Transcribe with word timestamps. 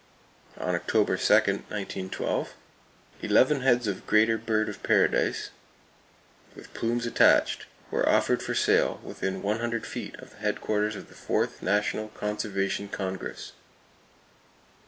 On 0.57 0.73
October 0.73 1.15
2, 1.15 1.31
1912, 1.33 2.53
eleven 3.21 3.61
heads 3.61 3.85
of 3.85 4.07
greater 4.07 4.35
bird 4.35 4.67
of 4.67 4.81
paradise, 4.81 5.51
with 6.55 6.73
plumes 6.73 7.05
attached, 7.05 7.67
were 7.91 8.09
offered 8.09 8.41
for 8.41 8.55
sale 8.55 8.99
within 9.03 9.43
one 9.43 9.59
hundred 9.59 9.85
feet 9.85 10.15
of 10.15 10.31
the 10.31 10.37
headquarters 10.37 10.95
of 10.95 11.07
the 11.07 11.13
Fourth 11.13 11.61
National 11.61 12.07
Conservation 12.07 12.87
Congress. 12.89 13.51